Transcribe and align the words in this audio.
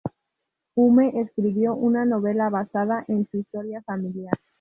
Hume 0.75 1.11
escribió 1.13 1.75
una 1.75 2.05
novela 2.05 2.49
basada 2.49 3.05
en 3.07 3.27
su 3.29 3.37
historia 3.37 3.83
familiar. 3.83 4.33